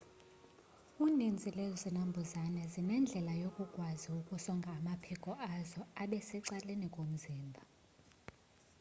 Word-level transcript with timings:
uninzi 1.05 1.47
lwezinambuzane 1.55 2.61
zinendlela 2.73 3.33
yokukwazi 3.43 4.05
ukusonga 4.19 4.69
amaphiko 4.79 5.29
azo 5.53 5.81
abe 6.01 6.19
secaleni 6.29 6.87
komzimba 6.95 7.61